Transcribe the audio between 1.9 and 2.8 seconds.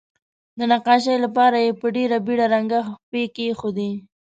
ډیره بیړه رنګه